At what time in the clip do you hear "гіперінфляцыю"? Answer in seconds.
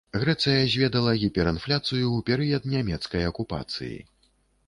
1.23-2.05